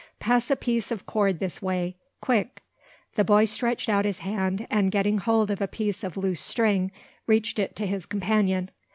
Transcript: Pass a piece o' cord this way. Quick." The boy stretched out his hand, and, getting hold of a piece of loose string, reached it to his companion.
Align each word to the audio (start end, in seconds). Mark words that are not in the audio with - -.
Pass 0.19 0.49
a 0.49 0.55
piece 0.55 0.91
o' 0.91 0.97
cord 0.97 1.37
this 1.37 1.61
way. 1.61 1.95
Quick." 2.21 2.63
The 3.13 3.23
boy 3.23 3.45
stretched 3.45 3.87
out 3.87 4.03
his 4.03 4.17
hand, 4.17 4.65
and, 4.71 4.89
getting 4.89 5.19
hold 5.19 5.51
of 5.51 5.61
a 5.61 5.67
piece 5.67 6.03
of 6.03 6.17
loose 6.17 6.41
string, 6.41 6.91
reached 7.27 7.59
it 7.59 7.75
to 7.75 7.85
his 7.85 8.07
companion. 8.07 8.71